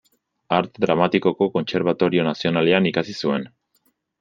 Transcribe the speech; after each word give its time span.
Arte 0.59 0.81
Dramatikoko 0.85 1.49
Kontserbatorio 1.59 2.25
Nazionalean 2.31 2.91
ikasi 2.95 3.17
zuen. 3.23 3.49